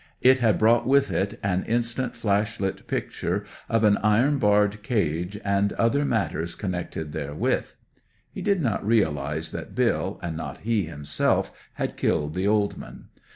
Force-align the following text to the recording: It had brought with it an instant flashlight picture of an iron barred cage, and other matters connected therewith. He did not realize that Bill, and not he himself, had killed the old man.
It 0.21 0.39
had 0.39 0.57
brought 0.57 0.87
with 0.87 1.11
it 1.11 1.39
an 1.43 1.63
instant 1.65 2.15
flashlight 2.15 2.87
picture 2.87 3.45
of 3.69 3.83
an 3.83 3.97
iron 3.97 4.39
barred 4.39 4.81
cage, 4.81 5.39
and 5.45 5.73
other 5.73 6.03
matters 6.05 6.55
connected 6.55 7.11
therewith. 7.11 7.73
He 8.33 8.41
did 8.41 8.63
not 8.63 8.83
realize 8.83 9.51
that 9.51 9.75
Bill, 9.75 10.19
and 10.23 10.35
not 10.35 10.61
he 10.61 10.85
himself, 10.85 11.51
had 11.73 11.97
killed 11.97 12.33
the 12.33 12.47
old 12.47 12.79
man. 12.79 13.09